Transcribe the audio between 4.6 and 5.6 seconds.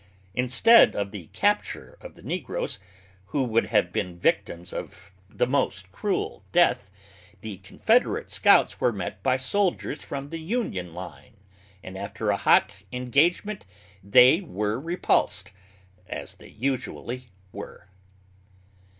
of the